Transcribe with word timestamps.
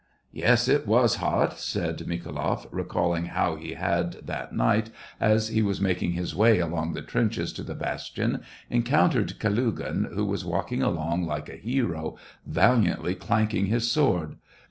"Yes, 0.31 0.67
it 0.67 0.87
was 0.87 1.17
hot," 1.17 1.59
said 1.59 1.99
MikhaYloff, 1.99 2.65
recalling 2.71 3.25
how 3.25 3.55
he 3.55 3.75
had, 3.75 4.13
that 4.25 4.51
night, 4.51 4.89
as 5.19 5.49
he 5.49 5.61
was 5.61 5.79
making 5.79 6.13
his 6.13 6.33
way 6.35 6.57
along 6.57 6.93
the 6.93 7.03
trenches 7.03 7.53
to 7.53 7.61
the 7.61 7.75
bastion, 7.75 8.41
encountered 8.67 9.37
Kalugin, 9.37 10.05
who 10.11 10.25
was 10.25 10.43
walking 10.43 10.81
along 10.81 11.27
like 11.27 11.49
a 11.49 11.55
hero, 11.55 12.17
valiantly 12.47 13.13
clanking 13.13 13.67
his 13.67 13.91
sword. 13.91 14.37